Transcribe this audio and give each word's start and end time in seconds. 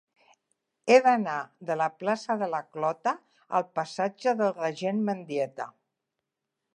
He 0.91 0.95
d'anar 1.07 1.35
de 1.69 1.75
la 1.81 1.89
plaça 1.99 2.37
de 2.43 2.49
la 2.53 2.61
Clota 2.77 3.13
al 3.59 3.67
passatge 3.81 4.33
del 4.41 4.57
Regent 4.57 5.07
Mendieta. 5.11 5.69